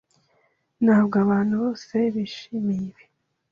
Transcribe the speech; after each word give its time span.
Ntabwo 0.83 1.15
abantu 1.25 1.53
bose 1.63 1.95
bishimiye 2.13 2.83
ibi. 2.89 3.03